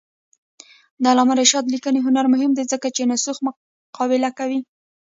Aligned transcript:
د 1.01 1.03
علامه 1.11 1.33
رشاد 1.41 1.65
لیکنی 1.73 1.99
هنر 2.05 2.25
مهم 2.33 2.51
دی 2.57 2.63
ځکه 2.71 2.87
چې 2.95 3.07
نسخو 3.11 3.41
مقابله 3.47 4.29
کوي. 4.39 4.59